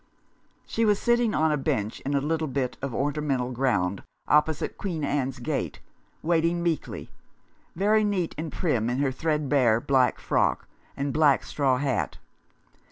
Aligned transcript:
She 0.65 0.83
was 0.83 0.97
sitting 0.97 1.35
on 1.35 1.51
a 1.51 1.57
bench 1.57 1.99
in 1.99 2.15
a 2.15 2.21
little 2.21 2.47
bit 2.47 2.75
of 2.81 2.91
ornamental 2.91 3.51
ground 3.51 4.01
opposite 4.27 4.75
Queen 4.75 5.03
Anne's 5.03 5.37
Gate, 5.37 5.79
waiting 6.23 6.63
meekly, 6.63 7.11
very 7.75 8.03
neat 8.03 8.33
and 8.35 8.51
prim 8.51 8.89
in 8.89 8.97
her 8.97 9.11
thread 9.11 9.47
bare 9.47 9.79
black 9.79 10.17
frock, 10.19 10.67
and 10.97 11.13
black 11.13 11.43
straw 11.43 11.77
hat. 11.77 12.17